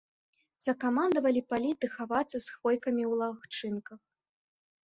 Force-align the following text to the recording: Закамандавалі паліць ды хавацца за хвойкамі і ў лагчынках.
Закамандавалі 0.67 1.41
паліць 1.53 1.75
ды 1.85 1.89
хавацца 1.97 2.33
за 2.39 2.51
хвойкамі 2.57 3.01
і 3.05 3.09
ў 3.11 3.13
лагчынках. 3.23 3.99